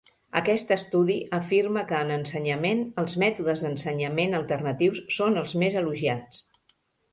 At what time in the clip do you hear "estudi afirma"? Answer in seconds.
0.75-1.83